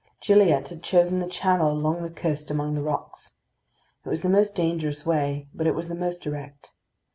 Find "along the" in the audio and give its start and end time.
1.71-2.09